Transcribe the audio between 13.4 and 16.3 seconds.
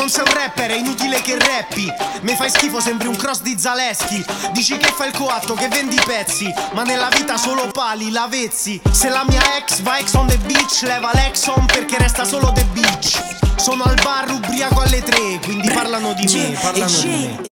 Sono al bar ubriaco alle tre, quindi parlano di